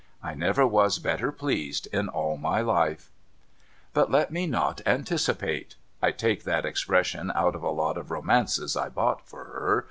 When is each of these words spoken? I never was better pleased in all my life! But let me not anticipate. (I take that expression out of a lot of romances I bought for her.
I 0.23 0.33
never 0.33 0.65
was 0.65 0.97
better 0.97 1.31
pleased 1.31 1.85
in 1.93 2.09
all 2.09 2.35
my 2.35 2.59
life! 2.59 3.11
But 3.93 4.09
let 4.09 4.31
me 4.31 4.47
not 4.47 4.81
anticipate. 4.83 5.75
(I 6.01 6.09
take 6.09 6.43
that 6.43 6.65
expression 6.65 7.31
out 7.35 7.53
of 7.53 7.61
a 7.61 7.69
lot 7.69 7.97
of 7.99 8.09
romances 8.09 8.75
I 8.75 8.89
bought 8.89 9.27
for 9.29 9.43
her. 9.45 9.79